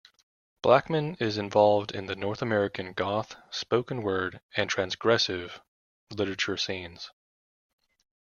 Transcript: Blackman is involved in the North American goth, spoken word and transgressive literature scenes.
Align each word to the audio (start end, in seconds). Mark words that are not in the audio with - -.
Blackman 0.63 1.13
is 1.19 1.37
involved 1.37 1.91
in 1.91 2.07
the 2.07 2.15
North 2.15 2.41
American 2.41 2.91
goth, 2.93 3.35
spoken 3.51 4.01
word 4.01 4.41
and 4.55 4.67
transgressive 4.67 5.59
literature 6.09 6.57
scenes. 6.57 7.11